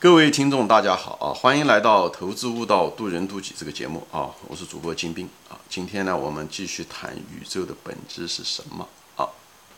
[0.00, 1.34] 各位听众，大家好啊！
[1.34, 4.30] 欢迎来到《投资悟道，渡人渡己》这个节目啊！
[4.46, 5.58] 我是主播金兵啊！
[5.68, 9.26] 今天呢，我们继续谈宇宙的本质是什么啊？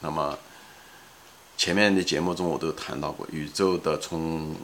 [0.00, 0.38] 那么
[1.56, 4.54] 前面的节目中我都谈到过，宇宙的从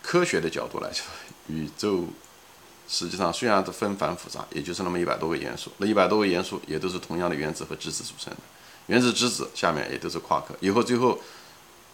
[0.00, 1.04] 科学的角度来说，
[1.48, 2.06] 宇宙
[2.88, 8.40] 实际上虽然是纷繁复杂，也就是那么一百多个元素，那一百多个元素也都是同样的原子和质子组成的，
[8.86, 11.18] 原子、质子下面也都是夸克，以后最后。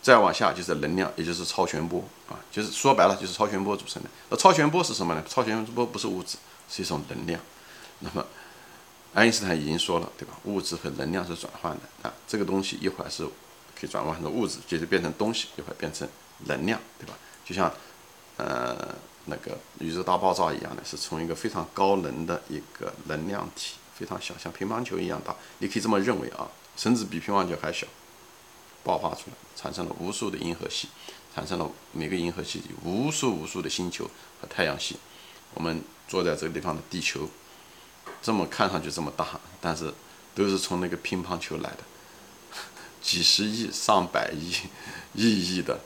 [0.01, 4.09] 再往下就是能量，也就是超弦波啊，就是说白了就是超弦波组成的。
[4.31, 5.23] 那超弦波是什么呢？
[5.29, 6.39] 超弦波不是物质，
[6.71, 7.41] 是一种能量。
[8.01, 8.25] 那么
[9.13, 10.35] 爱因斯坦已经说了，对吧？
[10.45, 13.25] 物质和能量是转换的啊，这个东西一会儿是
[13.79, 16.09] 可以转换成物质，接着变成东西，一会儿变成
[16.47, 17.15] 能量，对吧？
[17.45, 17.73] 就像
[18.37, 18.95] 呃
[19.25, 27.87] 那个宇宙大爆炸一样的，是从一个非常高能的一个能量体，非常小，像乒乓球一样大，你可以这么认为啊，甚至比乒乓球还小。
[28.89, 30.89] 爆发出来，产生了无数的银河系，
[31.35, 34.97] 产生了每个银河系里无数无数的星球和太阳系。
[35.53, 37.29] 我们坐在这个地方的地球，
[38.23, 39.93] 这么看上去这么大，但是
[40.35, 41.81] 都是从那个乒乓球来的，
[43.03, 44.55] 几十亿、上百亿、
[45.13, 45.79] 亿亿的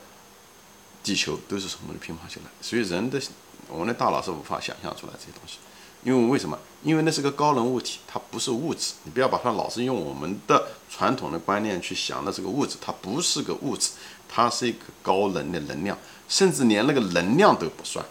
[1.03, 2.49] 地球都是从那个乒乓球来。
[2.61, 3.21] 所以人的
[3.67, 5.57] 我们的大脑是无法想象出来这些东西。
[6.03, 6.57] 因为为什么？
[6.83, 8.91] 因为那是个高能物体，它不是物质。
[9.03, 13.91] 你不要把它老是用我们的传统的观念去想，那是个物质，它不是个物质，
[14.27, 18.05] 它是一个高能的能量，甚至连那个能量都不算。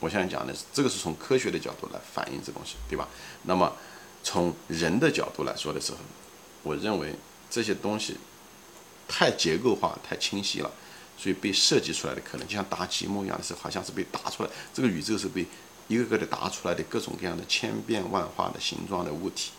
[0.00, 3.06] 我现在讲的是，这个是从科学的角度来反映这东西，对吧？
[3.42, 3.70] 那么
[4.22, 5.98] 从人的角度来说的时候，
[6.62, 7.14] 我认为
[7.50, 8.16] 这些东西
[9.06, 10.70] 太结构化、太清晰了，
[11.18, 15.46] 所以被设计出来的可能就像搭积木一样的是，好像是被答出来，这个宇宙是被。
[15.88, 19.50] 一个个的答出来的各种各样的千变万化的形状的物体，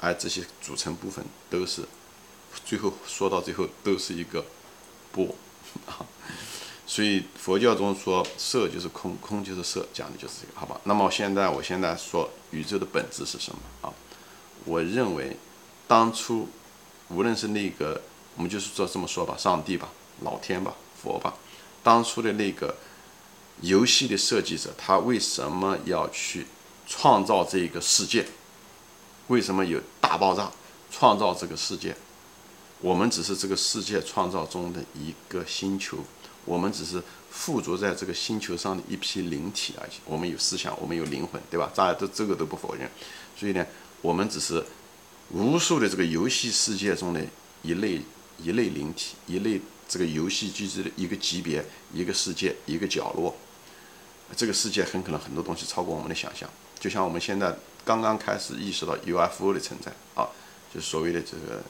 [0.00, 1.82] 而这些组成部分都是，
[2.64, 4.44] 最后说到最后都是一个
[5.10, 5.34] 波
[5.86, 6.06] 啊。
[6.86, 10.80] 所以佛教中说色就是空，空就是色，讲的就是这个，好吧？
[10.84, 13.92] 那么现在我现在说宇宙的本质是什么啊？
[14.64, 15.36] 我认为
[15.88, 16.48] 当初
[17.08, 18.00] 无论是那个，
[18.36, 19.88] 我们就是说这么说吧，上帝吧，
[20.20, 21.34] 老天吧，佛吧，
[21.82, 22.76] 当初的那个。
[23.62, 26.46] 游戏的设计者，他为什么要去
[26.86, 28.26] 创造这个世界？
[29.28, 30.50] 为什么有大爆炸
[30.90, 31.96] 创造这个世界？
[32.80, 35.98] 我们只是这个世界创造中的一个星球，
[36.44, 39.92] 我们只是附着在这个星球上的一批灵体而已。
[40.04, 41.70] 我们有思想，我们有灵魂，对吧？
[41.72, 42.90] 大家都这个都不否认。
[43.36, 43.64] 所以呢，
[44.00, 44.64] 我们只是
[45.30, 47.24] 无数的这个游戏世界中的
[47.62, 48.00] 一类
[48.42, 51.64] 一类灵体，一类这个游戏机制的一个级别、
[51.94, 53.32] 一个世界、一个角落。
[54.34, 56.48] 这个世界很可能很多东西超过我们的想象，
[56.80, 57.54] 就像我们现在
[57.84, 60.26] 刚刚开始意识到 UFO 的存在啊，
[60.72, 61.62] 就是所谓的这个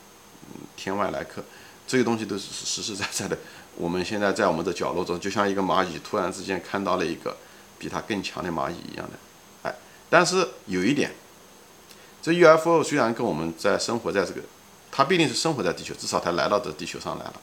[0.77, 1.43] 天外来客，
[1.87, 3.37] 这些东西都是实实在在的。
[3.75, 7.37] 我们现在在我们的角落中，就像一个蚂蚁突然之间看到了一个
[7.79, 9.19] 比它更强的蚂蚁一样的，
[9.63, 9.75] 哎，
[10.09, 11.13] 但是有一点，
[12.23, 14.41] 这 UFO 虽然跟我们在生活在这个，
[14.91, 17.35] 它不一定是生活在地球，至少它来到这地球上来了，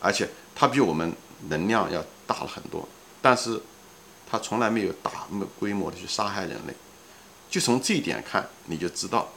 [0.00, 1.12] 而且它比我们
[1.48, 2.86] 能量要大了很多，
[3.22, 3.60] 但是。
[4.28, 5.10] 他从来没有大
[5.58, 6.74] 规模的去杀害人类，
[7.48, 9.28] 就从这一点看，你就知道，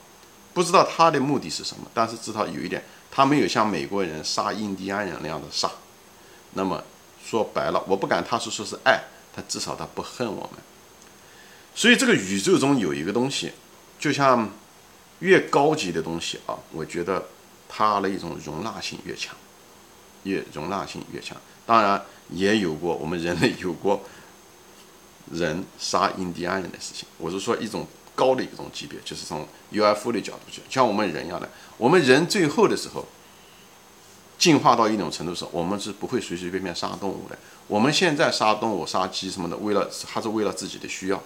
[0.53, 5.69] 不知道他的目的是什么，但是知道有一点，他没有像美国人杀印第安人那样的杀。
[6.53, 6.83] 那么
[7.23, 8.99] 说白了，我不敢他是说是爱，
[9.35, 10.59] 他至少他不恨我们。
[11.75, 13.51] 所以这个宇宙中有一个东西，
[13.99, 14.49] 就像
[15.19, 17.23] 越高级的东西啊，我觉得
[17.67, 19.35] 它的一种容纳性越强，
[20.23, 21.37] 越容纳性越强。
[21.67, 24.01] 当然也有过我们人类有过。
[25.31, 27.85] 人杀印第安人的事情，我是说一种
[28.15, 33.05] 高的一种级别，就是从 UFO 的角度去，像我们人一样的，我们人最后的时候
[34.37, 37.37] 进化到一种程度时候，我们是不会随随便便杀动物的。
[37.67, 41.21] 我们现在杀动物、杀鸡什么的，为了还是为了自己的需要。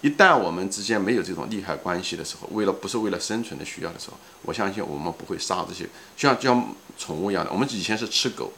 [0.00, 7.52] 一旦我们之间没有这种利害关系的时候，为了不是为了生存的需要的时候，我相信我们不会杀这些，像就像宠物一样的。
[7.52, 8.52] 我们以前是吃狗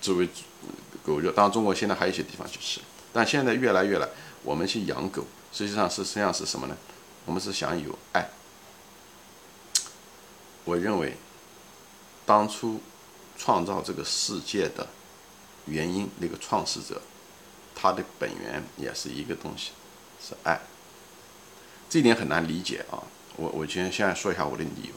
[0.00, 0.28] 作为
[1.04, 2.80] 狗肉，当然中国现在还有一些地方去吃。
[3.12, 4.08] 但现在越来越来，
[4.42, 6.76] 我们去养狗，实际上是实际上是什么呢？
[7.26, 8.28] 我们是想有爱。
[10.64, 11.16] 我认为，
[12.24, 12.80] 当初
[13.36, 14.86] 创造这个世界的
[15.66, 17.02] 原因，那个创始者，
[17.74, 19.72] 他的本源也是一个东西，
[20.20, 20.60] 是爱。
[21.90, 23.02] 这一点很难理解啊！
[23.36, 24.94] 我我先现在说一下我的理由。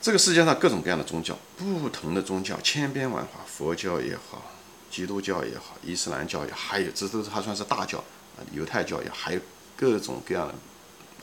[0.00, 4.42] 这个世界上各种各样的宗教，不同的宗教千变万化，佛教也好。
[4.90, 9.40] 基督教也好，伊斯兰教也好，还有这都是还算是大教啊，犹太教也还有
[9.76, 10.54] 各种各样的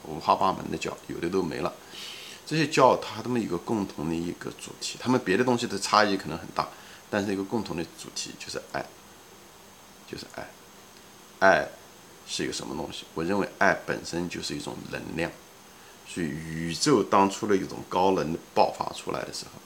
[0.04, 1.74] 五花八门的教，有的都没了。
[2.46, 6.68] 这些教它这么一个共同的一个主题，他们别的东西的差异可能很大，
[7.10, 8.86] 但是一个共同的主题就是爱。
[10.08, 10.48] 就是爱。
[11.40, 11.68] 爱
[12.28, 13.06] 是一个什么东西？
[13.16, 15.32] 我认为爱本身就是一种能量。
[16.08, 19.60] 所以宇宙当初的一种高能爆发出来的时候，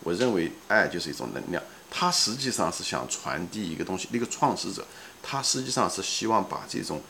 [0.00, 1.62] 我认为爱就是一种能量。
[1.90, 4.08] 它实际上是想传递一个东西。
[4.12, 4.86] 那个创始者，
[5.22, 7.00] 他实际上是希望把这种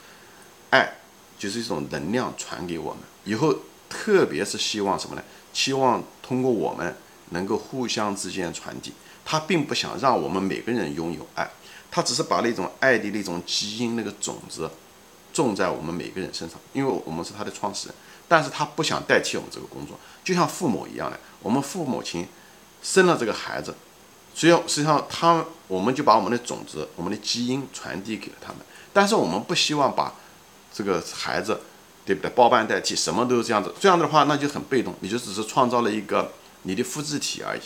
[0.70, 0.98] 爱，
[1.38, 3.02] 就是一种能量传给我们。
[3.24, 3.54] 以后，
[3.90, 5.22] 特别是希望什么呢？
[5.52, 6.96] 希望通过我们
[7.30, 8.92] 能够互相之间传递。
[9.24, 11.50] 他并不想让我们每个人拥有爱，
[11.90, 14.70] 他只是把那种爱的那种基因、那个种子
[15.32, 17.94] 种在我们每个人身上，因为我们是他的创始人。
[18.26, 22.26] 但是他不想代替我们这个工作，就像父母一样的，我们父母亲
[22.82, 23.74] 生了这个孩子。
[24.38, 28.58] 实际上，实际上，他我们就把我们的种子、我们的基因传递给了他们。
[28.92, 30.14] 但是我们不希望把
[30.72, 31.60] 这个孩子，
[32.06, 32.30] 对不对？
[32.30, 33.74] 包办代替，什么都是这样子。
[33.80, 36.30] 这样的话，那就很被动，你就只是创造了一个
[36.62, 37.60] 你的复制体而已。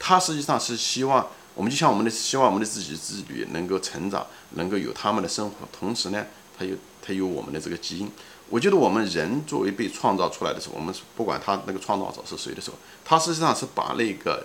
[0.00, 1.24] 他实际上是希望
[1.54, 6.26] 我们，就像我们的希望我们的自己子女能够成长，能够有他们的生活，同时呢，
[6.58, 8.10] 他有他有我们的这个基因。
[8.48, 14.44] 我觉得我们人作为被创造出来的时候，我们不管他那个创造者是谁的时候，他实际上是把那个。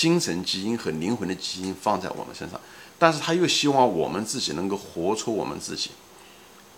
[0.00, 2.58] 精神基因和灵魂的基因放在我们身上，
[2.98, 5.90] 但是他又希望我们自己能够活出我们自己，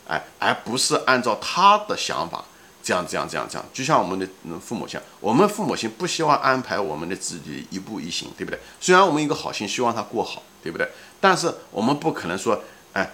[0.09, 2.45] 哎，而不是按照他的想法
[2.83, 3.65] 这样这样这样这样。
[3.73, 4.27] 就像我们的
[4.59, 8.59] 父母亲，我们父母亲不希望安排我们的子女一步一行，对不对？
[8.81, 10.89] 虽然我们一个好心，希望他过好，对不对？
[11.21, 12.61] 但是我们不可能说，
[12.93, 13.09] 哎，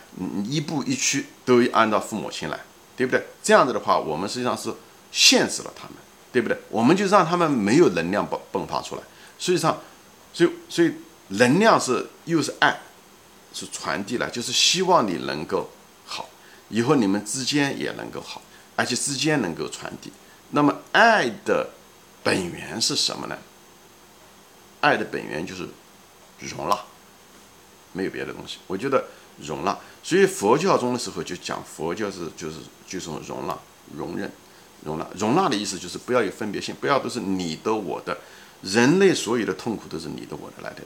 [0.48, 2.58] 一步一趋都按照父母亲来，
[2.96, 3.26] 对不对？
[3.42, 4.72] 这样子的话，我们实际上是
[5.12, 5.96] 限制了他们，
[6.32, 6.56] 对不对？
[6.70, 9.02] 我们就让他们没有能量迸迸发出来，
[9.38, 9.78] 实际上。
[10.32, 10.92] 所以，所以
[11.28, 12.80] 能量是又是爱，
[13.52, 15.70] 是传递了，就是希望你能够
[16.06, 16.28] 好，
[16.68, 18.42] 以后你们之间也能够好，
[18.76, 20.12] 而且之间能够传递。
[20.50, 21.70] 那么，爱的
[22.22, 23.36] 本源是什么呢？
[24.80, 25.68] 爱的本源就是
[26.38, 26.78] 容纳，
[27.92, 28.58] 没有别的东西。
[28.66, 29.04] 我觉得
[29.40, 29.76] 容纳。
[30.02, 33.58] 所以佛教中的时候就讲佛教是就是就是容纳、
[33.96, 34.30] 容忍、
[34.84, 35.06] 容纳。
[35.18, 38.16] 容纳的意思就是不要有分别心，不要都是你的我的。
[38.62, 40.82] 人类所有的痛苦都是你的我的来的，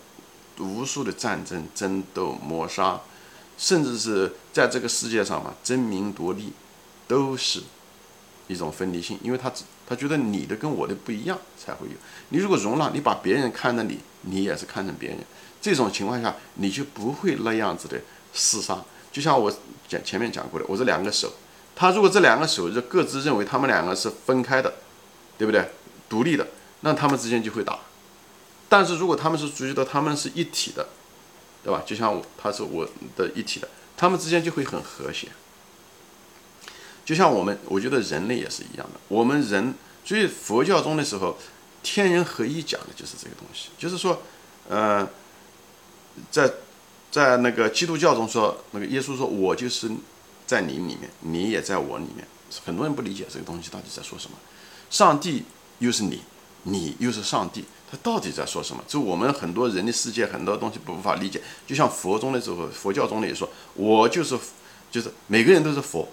[0.62, 3.00] 无数的战争、争斗、谋杀，
[3.56, 6.52] 甚至是在这个世界上嘛，争名夺利，
[7.08, 7.62] 都是
[8.48, 9.50] 一种分离性，因为他
[9.88, 11.94] 他觉得你的跟我的不一样才会有。
[12.28, 15.18] 你如果容纳，你把别人看着你，你也是看着别人，
[15.60, 17.98] 这种情况下你就不会那样子的
[18.34, 18.84] 厮杀。
[19.10, 19.50] 就像我
[19.88, 21.32] 讲前面讲过的，我这两个手，
[21.74, 24.72] 他如果这两个手就各自认为他们两个是分开的，
[25.38, 25.70] 对不对？
[26.08, 26.46] 独立的。
[26.82, 27.78] 那他们之间就会打，
[28.68, 30.88] 但是如果他们是注意到他们是一体的，
[31.64, 31.82] 对吧？
[31.86, 32.86] 就像我，他是我
[33.16, 35.28] 的一体的，他们之间就会很和谐。
[37.04, 39.00] 就像我们，我觉得人类也是一样的。
[39.08, 39.74] 我们人，
[40.04, 41.36] 所以佛教中的时候，
[41.82, 44.22] 天人合一讲的就是这个东西，就是说，
[44.68, 45.08] 呃，
[46.30, 46.52] 在
[47.10, 49.90] 在那个基督教中说，那个耶稣说我就是
[50.46, 52.26] 在你里面，你也在我里面。
[52.64, 54.36] 很多人不理解这个东西到底在说什么，
[54.90, 55.44] 上帝
[55.78, 56.22] 又是你。
[56.64, 58.84] 你又是上帝，他到底在说什么？
[58.86, 61.42] 就我们很多人的世界，很多东西不无法理解。
[61.66, 64.38] 就像佛中的时候，佛教中的也说，我就是，
[64.90, 66.08] 就是每个人都是佛。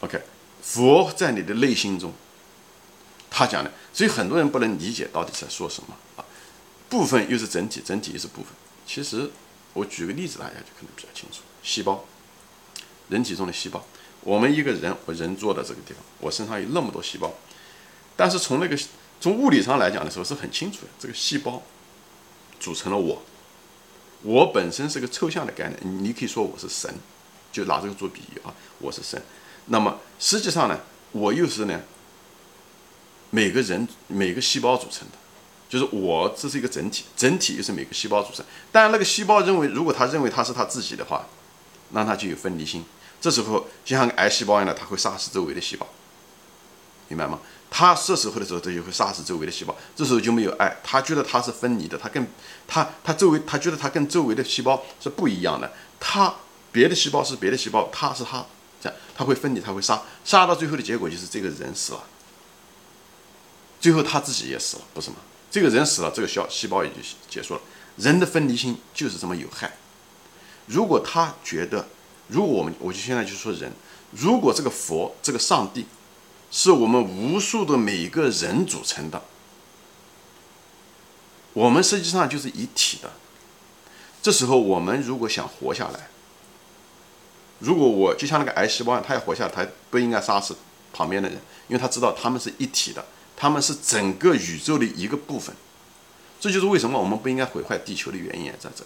[0.00, 0.22] OK，
[0.62, 2.12] 佛在你的内心中，
[3.30, 6.24] 他讲的，所以很多人不能理解到底在说什么啊。
[6.88, 8.52] 部分又是整体，整体又是部分。
[8.86, 9.30] 其实
[9.72, 11.40] 我举个例子，大家就可能比较清楚。
[11.62, 12.04] 细胞，
[13.08, 13.84] 人体中的细胞，
[14.20, 17.32] 我们一个人，我人坐的这个地方，我身上有那么多细胞。
[18.16, 18.78] 但是从那个
[19.20, 21.62] 从物理上来讲的时候是很清楚的，这个细胞
[22.60, 23.22] 组成了我，
[24.22, 26.92] 我本身是个抽象的概念，你可以说我是神，
[27.50, 29.20] 就拿这个做比喻啊，我是神。
[29.66, 30.80] 那么实际上呢，
[31.12, 31.80] 我又是呢
[33.30, 35.14] 每个人每个细胞组成的，
[35.68, 38.44] 就是我这是一个整体，整体又是每个细胞组成。
[38.70, 41.26] 但那个细胞认为，如果他认为他是他自己的话，
[41.90, 42.84] 那他就有分离心，
[43.20, 45.86] 这时候就像癌细胞一样的，他会杀死周围的细胞，
[47.08, 47.40] 明白吗？
[47.74, 50.76] 他这时候的时候，他就会杀死周围的细胞，这时候就没有爱。
[50.84, 52.24] 他觉得他是分离的，他跟
[52.68, 55.72] 他他周围，他觉得他跟周围的细胞是不一样的。
[55.98, 56.34] 他
[56.70, 58.44] 别的细胞是别的细胞，他是他，
[58.78, 62.04] 这样他会分离，他会杀，杀到最后的结果就是这个人死了，
[63.80, 65.16] 最后他自己也死了，不是吗？
[65.50, 66.96] 这个人死了，这个小细胞也就
[67.30, 67.60] 结束了。
[67.96, 69.72] 人的分离心就是这么有害。
[70.66, 71.88] 如果他觉得，
[72.28, 73.72] 如果我们，我就现在就说人，
[74.10, 75.86] 如果这个佛，这个上帝。
[76.52, 79.22] 是我们无数的每个人组成的，
[81.54, 83.10] 我们实际上就是一体的。
[84.22, 86.08] 这时候，我们如果想活下来，
[87.58, 90.54] 如果我就像那个癌细胞，它要活下来，它不应该杀死
[90.92, 93.04] 旁边的人，因为他知道他们是一体的，
[93.34, 95.56] 他们是整个宇宙的一个部分。
[96.38, 98.84] 这就是为什么我们不应该毁坏地球的原因在这，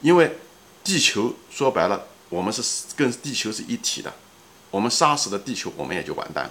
[0.00, 0.38] 因为
[0.82, 2.62] 地球说白了，我们是
[2.96, 4.12] 跟地球是一体的，
[4.70, 6.50] 我们杀死了地球，我们也就完蛋了，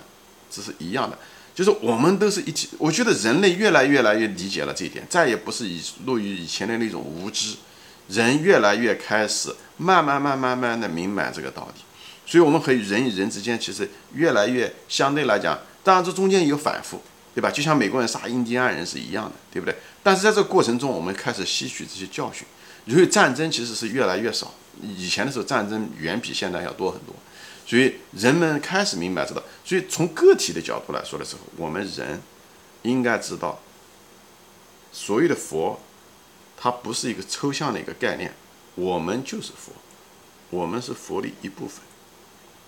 [0.53, 1.17] 这是一样的。
[1.55, 2.69] 就是我们都是一起。
[2.77, 7.55] 我觉得人类越来越来越理解了这一点，再也不是以落于以前的那种无知，
[8.09, 11.81] 人越来越开始慢慢慢慢慢的明白这个道理。
[12.25, 17.01] 所以，我们和人与人之间其实越来越相对来讲，当然这中间有反复，
[17.35, 17.51] 对吧？
[17.51, 19.75] 就像美国人杀印第安人是一样的，对不对？
[20.01, 22.47] 但是在这个过程中，我们开始吸取这些教训，
[22.85, 24.53] 因为战争其实是越来越少。
[24.81, 27.13] 以前的时候，战争远比现在要多很多。
[27.67, 32.21] 所以人们开始明白这个，所以从个体的角度来说的时候，我们人
[32.81, 33.59] 应该知道，
[34.91, 35.79] 所谓的佛，
[36.57, 38.33] 它不是一个抽象的一个概念，
[38.75, 39.71] 我们就是佛，
[40.49, 41.81] 我们是佛的一部分。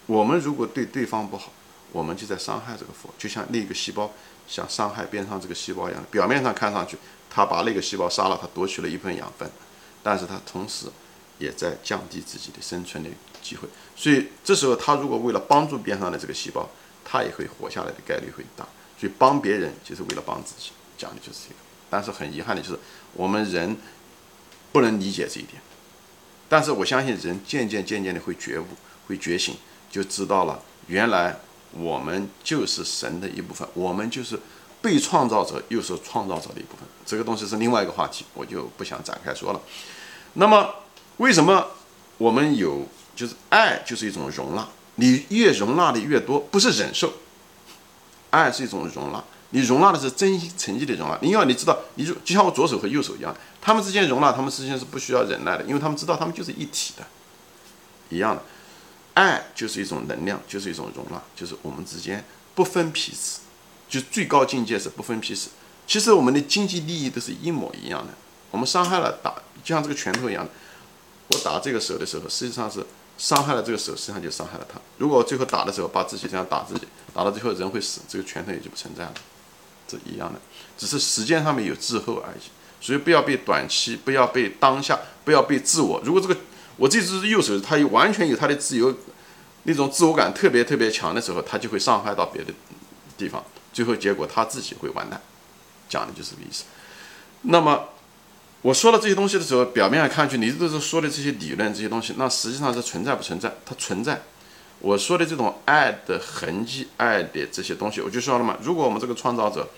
[0.05, 1.51] 我们如果对对方不好，
[1.91, 4.11] 我们就在伤害这个佛，就像那个细胞
[4.47, 6.97] 像伤害边上这个细胞一样，表面上看上去，
[7.29, 9.49] 他把那个细胞杀了，他夺取了一份养分，
[10.01, 10.85] 但是他同时
[11.39, 13.09] 也在降低自己的生存的
[13.41, 13.67] 机会。
[13.95, 16.69] 所以这时候，他如果为了帮助边上的这个细胞，
[17.05, 18.67] 他也会活下来的概率会大。
[18.99, 21.55] 所以帮别人就是为了帮自己，讲的就是这个。
[21.89, 22.79] 但是很遗憾的就是，
[23.13, 23.77] 我们人
[24.71, 25.61] 不能理解这一点。
[26.49, 28.65] 但是我相信，人渐渐渐渐的会觉悟，
[29.07, 29.55] 会觉醒，
[29.89, 31.37] 就知道了，原来
[31.71, 34.39] 我们就是神的一部分，我们就是
[34.81, 36.87] 被创造者，又是创造者的一部分。
[37.05, 39.61] 这个东西是另外一个话题，我就不想展开说了。
[40.33, 40.73] 那么，
[41.17, 41.67] 为什么
[42.17, 42.87] 我们有？
[43.15, 44.67] 就是爱，就是一种容纳。
[44.95, 47.13] 你越容纳的越多，不是忍受。
[48.31, 51.17] 爱是一种容纳，你容纳的是真心诚意的容纳。
[51.21, 57.05] 你要你知道，你就就像我左手和右手一样，他们之间容纳，他们之间是不需要忍耐的，因为他们知道他们就是一体的，
[58.09, 58.41] 一样的。
[59.13, 63.39] 爱就是一种能量，就是一种容纳，就是我们之间不分彼此，
[63.87, 65.51] 就最高境界是不分彼此。
[65.87, 68.13] 其实我们的经济利益都是一模一样的。
[68.51, 69.33] 我们伤害了打，
[69.63, 70.51] 就像这个拳头一样的，
[71.27, 72.85] 我打这个手的时候，实际上是。
[73.17, 74.79] 伤害了这个手，实际上就伤害了他。
[74.97, 79.13] 如果最后打的时候把自己这样打自己，打到最后人会死，这个拳头也就不存在了，
[79.87, 80.39] 这一样的，
[80.77, 82.41] 只是时间上面有滞后而已。
[82.81, 86.01] 所以不要被短期，不要被当下，不要被自我。
[86.03, 86.37] 如果这个
[86.77, 88.93] 我这只右手，它完全有它的自由，
[89.63, 92.53] 那种自我感特别特别强的时候，它就会伤害到别的
[93.17, 93.43] 地方，
[93.73, 95.21] 最后结果他自己会完蛋。
[95.87, 96.65] 讲的就是这个意思。
[97.43, 97.89] 那么。
[98.65, 103.53] 我说了这些东西的时候，表面上看去，你都是说的这些理论这些东西，那实际上是存在不存在？
[103.63, 104.19] 它存在。
[104.79, 108.57] 我说的这种爱的痕迹、爱的这些东西，我就说了嘛。
[108.63, 109.69] 如果我们这个创造者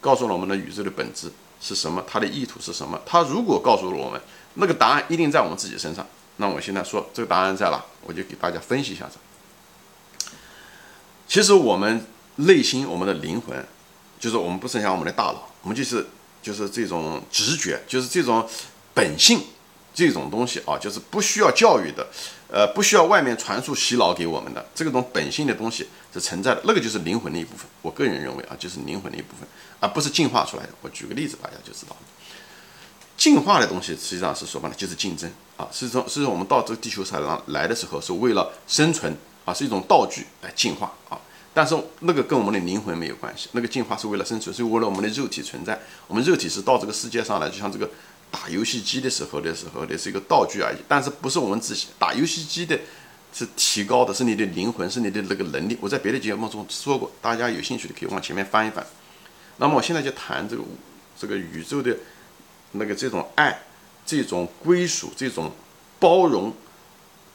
[0.00, 1.28] 告诉了我们的宇宙的本质
[1.60, 4.20] 是什么，他的意图是什么，他如果告诉了我们，
[4.54, 6.06] 那个答案一定在我们自己身上。
[6.36, 9.16] 那我现在说这个答案在哪，我就给大家分析一下子。
[11.26, 13.66] 其实我们内心、我们的灵魂，
[14.20, 16.06] 就是我们不剩下我们的大脑，我们就是。
[16.46, 18.48] 就是这种直觉，就是这种
[18.94, 19.40] 本性，
[19.92, 22.06] 这种东西啊，就是不需要教育的，
[22.48, 27.66] 呃，不需要外面传输洗脑给我们的这个种本性的东西是存在的，那个就是灵魂的一部分。
[27.82, 29.48] 我个人认为啊，就是灵魂的一部分，
[29.80, 30.68] 而不是进化出来的。
[30.82, 32.06] 我举个例子，大家就知道了。
[33.16, 39.12] 进化的东西实际上是说白了就是竞争啊，是从是我们到这个地球上来的时候是为了生存
[39.44, 41.18] 啊，是一种道具来进化啊。
[41.56, 45.80] 但是那个跟我们的灵魂没有关系，那个进化是为了生存，是为了我们的肉体存在。
[46.06, 47.88] 我们肉体是到这个世界上来，就像这个
[48.30, 50.76] 打游戏机的时候的时候的是一个道具而已。
[50.86, 52.78] 但是不是我们自己打游戏机的，
[53.32, 55.78] 是提高的，是你的灵魂，是你的那个能力。
[55.80, 58.86] 我在别的节目中说过，大家有兴趣的可以往前面翻一翻。
[59.56, 60.62] 那么我现在就谈这个
[61.18, 61.96] 这个宇宙的
[62.72, 63.62] 那个这种爱、
[64.04, 65.50] 这种归属、这种
[65.98, 66.52] 包容，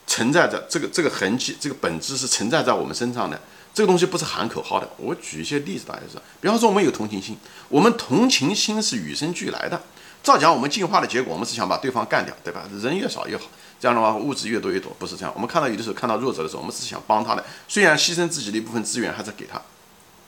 [0.05, 3.41] 存在着这个这个痕迹、这个本质是存在在我们身上的。
[3.73, 6.21] 这个东西不是喊口号的，我举一些例子，大家知道。
[6.41, 7.37] 比方说，我们有同情心，
[7.69, 9.81] 我们同情心是与生俱来的。
[10.21, 12.65] 照讲，我们进化的结果，我们是想把对方干掉，对吧？
[12.81, 13.45] 人越少越好，
[13.79, 15.31] 这样的话物质越多越多，不是这样。
[15.33, 19.59] 我们看到有的时候看到弱者的时候，我们是想帮他的，虽然牺牲自己的一部分资源还是给他，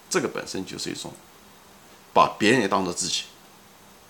[0.09, 1.11] 这个本身就是一种
[2.13, 3.23] 把别人也当做自己，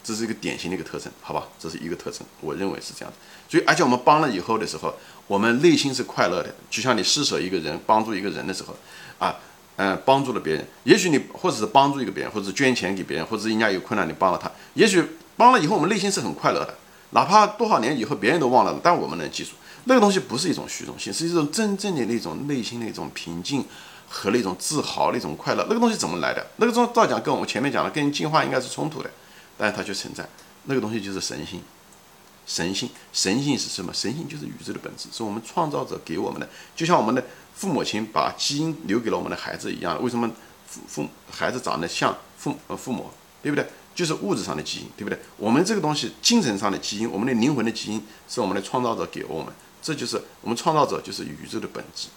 [0.03, 1.47] 这是一个典型的一个特征，好吧？
[1.59, 3.17] 这是一个特征，我认为是这样的。
[3.49, 4.95] 所以，而且我们帮了以后的时候，
[5.27, 8.75] 我们内心是快乐的，就像你施舍一个人、帮助一个人的时候。
[9.19, 9.35] 啊，
[9.77, 15.03] 嗯，帮助了别人，也许你或者是帮助一个别人，或者是捐钱给别人，或者人家有困难你帮了他，也许
[15.35, 16.75] 帮了以后我们内心是很快乐的，
[17.11, 19.51] 哪怕多少年以后别人都忘了，但我们能记住
[19.85, 23.65] 那个东西不是一种虚荣心，是一种真正的那种内心的一种平静
[24.07, 25.65] 和那种自豪那种快乐。
[25.67, 26.45] 那个东西怎么来的？
[26.57, 29.09] 那个东西照讲跟我们前面讲的跟进化应该是冲突的，
[29.57, 30.27] 但是它却存在。
[30.65, 31.61] 那个东西就是神性，
[32.45, 33.93] 神性，神性是什么？
[33.93, 37.23] 神性就是宇宙的本质，是我们创造者给我们的，就像我们的。
[37.55, 40.29] 父母亲把基因留给了我们的孩子一样，为什么
[40.67, 43.09] 父父孩子长得像父呃父母，
[43.41, 43.65] 对不对？
[43.95, 45.19] 就是物质上的基因，对不对？
[45.37, 52.07] 我们这个东西，精神上的基因，我们的灵魂的基因，是我们的创造者给我们，这就是我们创造者，就是宇宙的本质，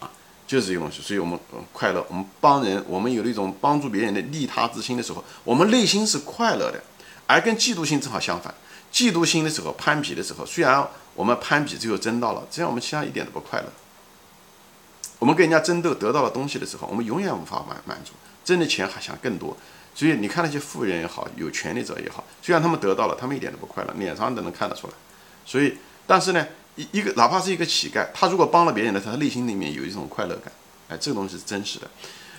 [0.00, 0.10] 啊，
[0.46, 1.02] 就是这个东西。
[1.02, 1.38] 所以我们
[1.70, 6.82] 快乐，我们帮人，我们有了一种帮助别人的利他之心的时候，我们内心是快乐的，
[7.26, 8.54] 而跟嫉妒心正好相反。
[8.90, 13.66] 嫉妒心的时候，攀比的时候，虽然我们攀比最后争到了，这样我们其他一点都不快乐。
[15.22, 18.10] 我们跟人家争斗得到了东西的时候，我们永远无法满满足，
[18.44, 19.56] 挣的钱还想更多。
[19.94, 24.92] 所以你看那些富人也好，有权利者也好，虽然他们得到了，他们一点都不快乐，脸上都能看得出来。
[25.46, 30.52] 所以，但是呢，一一个哪怕是一个乞丐，他如果帮了别人的，他内心里面有一种快乐感，
[30.88, 31.88] 哎，这个东西是真实的。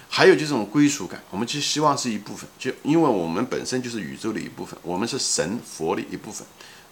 [0.09, 6.45] 还有就是这种归属感，我们其实希望是一部分，就因为我们本身就是宇宙的一部分，我们是神佛的一部分，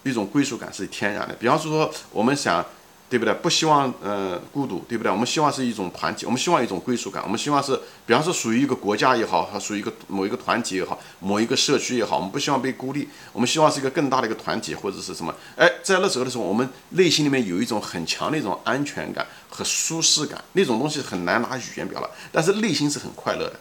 [0.03, 1.33] 一种归属感是天然的。
[1.33, 2.65] 比方说，我们想。
[3.11, 3.33] 对不对？
[3.33, 5.11] 不希望呃孤独，对不对？
[5.11, 15.35] 我们希望是一种团体，我们希望一种归属感，我们希望是，比方说属于一个国家也好，和属于一个某一个团体也好，某一个社区也好，我们不希望被孤立，我们希望是一个更大的一个团体或者是什么？
[15.57, 23.59] 哎，在那时候的时候，我们内心里面有一种很强的一种安全感和舒适感，那种东西很难拿语言表达，但是内心是很快乐的。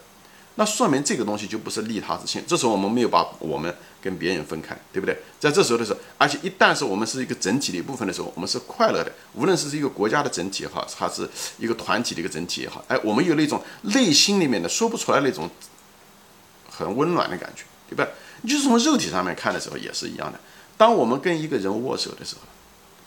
[0.55, 5.17] 那说明这个东西就不是利他之心，这时候我们没有把我们跟别人分开，对不对？
[5.39, 9.11] 在这时候的时候，而且一旦是我们是一个整体的一部分的时候，我们是快乐的。
[9.33, 11.27] 无论是一个国家的整体也好，还是
[11.57, 15.49] 一个团体的一个整体也好，哎，我们有那种内心里面的说不出来那种
[16.69, 18.05] 很温暖的感觉，对吧？
[18.41, 20.39] 你就是从肉体上面看的时候也是一样的。
[20.77, 22.41] 当我们跟一个人握手的时候，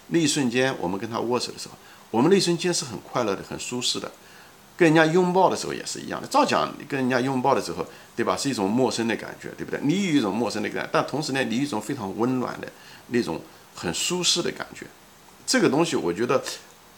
[0.08, 1.74] 那一瞬间我们跟他握手的时候，
[2.10, 4.10] 我们那一瞬间是很快乐的，很舒适的。
[4.76, 8.36] 跟人家拥抱的时候也是一样的，照讲你跟人家拥抱的时候，对吧？
[8.36, 9.78] 是一种陌生的感觉，对不对？
[9.82, 12.66] 你有一种陌生的感觉，但同时呢，你有一种非常温暖的
[13.08, 13.40] 那种
[13.74, 14.86] 很舒适的感觉。
[15.46, 16.42] 这个东西，我觉得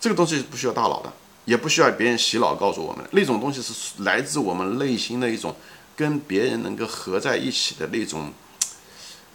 [0.01, 1.13] 这个东西不需要大脑的，
[1.45, 3.05] 也不需要别人洗脑告诉我们。
[3.11, 5.55] 那种东西是来自我们内心的一种
[5.95, 8.33] 跟别人能够合在一起的那种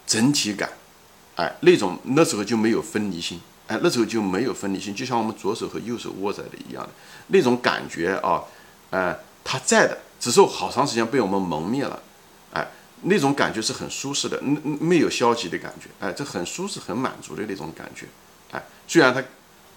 [0.04, 0.68] 整体感，
[1.36, 3.40] 哎，那种那时候就没有分离心。
[3.82, 6.90] 那时候就没有分离性，就像我们左手和右手握在的一样的
[7.28, 8.42] 那种感觉啊，
[8.90, 12.02] 哎，它在的，只是好长时间被我们蒙灭了，
[12.52, 12.66] 哎，
[13.02, 18.06] 那种感觉是很舒适的，没有消极的感觉，哎，这很舒适、很满足的那种感觉，
[18.50, 19.22] 哎，虽然他，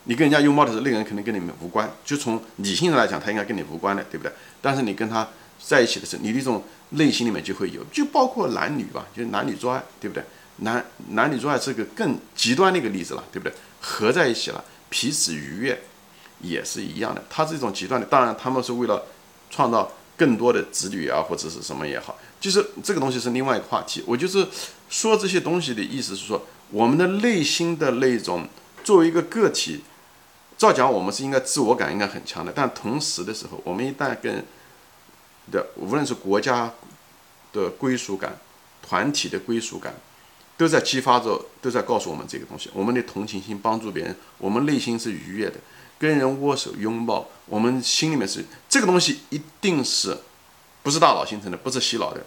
[0.05, 4.31] 你跟人家拥抱的时候，那个人可能跟你们无关，就从理性上来讲，他应该跟你无关的，对不对？
[4.61, 5.27] 但是你跟他
[5.59, 10.23] 在一起的时候，你那种内心里面就会有，就包括男女吧，就是男女做爱，对不对？
[10.57, 13.53] 男男女做爱是个更极端的一个例子了，对不对？
[13.81, 15.79] 合在一起了，彼此愉悦，
[16.41, 17.23] 也是一样的。
[17.29, 19.05] 它是一种极端的，当然他们是为了
[19.49, 24.03] 创造更多的子女啊，或者是什么也好，就是这个东西是另外一个话题。
[24.07, 24.47] 我就是
[24.89, 26.41] 说这些东西的意思是说，
[26.71, 28.47] 我们的内心的那种
[28.83, 29.83] 作为一个个体，
[30.57, 34.43] 照讲我们是应该自我感应该很强的，但同时的时候，我们一旦跟
[35.51, 36.71] 的无论是国家
[37.51, 38.39] 的归属感、
[38.81, 39.93] 团体的归属感。
[40.57, 42.69] 都在激发着，都在告诉我们这个东西。
[42.73, 45.55] 我们的同情心，帮助别人，我们内心是愉悦的。
[45.97, 50.17] 跟人握手拥抱，我们心里面是这个东西，一定是
[50.83, 52.25] 不是大脑形成的，不是洗脑的，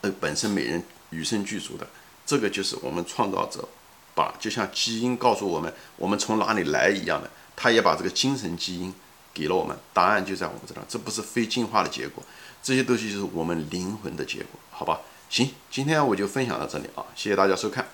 [0.00, 1.88] 呃，本身每人与生俱足的。
[2.26, 3.68] 这个就是我们创造者
[4.16, 8.92] 把，就像基因告诉我们我们从哪里来一样的，他也把这个精神基因
[9.32, 10.82] 给了我们，答案就在我们这儿。
[10.88, 12.22] 这不是非进化的结果，
[12.62, 15.00] 这些东西就是我们灵魂的结果，好吧？
[15.30, 17.86] 行，今天我就分享到这里啊，谢谢大家收看。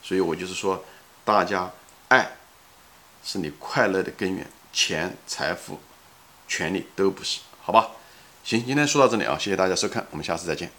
[0.00, 0.84] 所以我就是说，
[1.24, 1.72] 大家
[2.06, 2.36] 爱
[3.24, 5.80] 是你快乐的根源，钱、财富、
[6.46, 7.90] 权利都不是，好吧？
[8.44, 10.70] 行，今天说到这里啊，谢谢大家收看，我们下次再见。